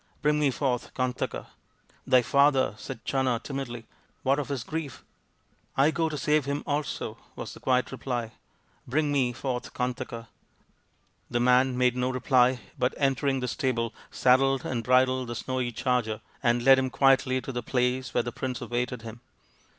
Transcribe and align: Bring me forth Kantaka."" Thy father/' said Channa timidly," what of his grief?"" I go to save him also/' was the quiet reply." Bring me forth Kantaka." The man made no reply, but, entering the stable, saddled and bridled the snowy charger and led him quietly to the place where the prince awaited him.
Bring 0.23 0.39
me 0.39 0.49
forth 0.49 0.95
Kantaka."" 0.95 1.45
Thy 2.07 2.23
father/' 2.23 2.73
said 2.79 3.05
Channa 3.05 3.39
timidly," 3.43 3.85
what 4.23 4.39
of 4.39 4.49
his 4.49 4.63
grief?"" 4.63 5.03
I 5.85 5.91
go 5.91 6.09
to 6.09 6.17
save 6.17 6.45
him 6.45 6.63
also/' 6.65 7.17
was 7.35 7.53
the 7.53 7.59
quiet 7.59 7.91
reply." 7.91 8.31
Bring 8.87 9.11
me 9.11 9.31
forth 9.31 9.75
Kantaka." 9.75 10.27
The 11.29 11.39
man 11.39 11.77
made 11.77 11.95
no 11.95 12.09
reply, 12.09 12.61
but, 12.79 12.95
entering 12.97 13.41
the 13.41 13.47
stable, 13.47 13.93
saddled 14.09 14.65
and 14.65 14.83
bridled 14.83 15.27
the 15.27 15.35
snowy 15.35 15.71
charger 15.71 16.21
and 16.41 16.63
led 16.63 16.79
him 16.79 16.89
quietly 16.89 17.39
to 17.39 17.51
the 17.51 17.61
place 17.61 18.11
where 18.11 18.23
the 18.23 18.31
prince 18.31 18.59
awaited 18.59 19.03
him. 19.03 19.21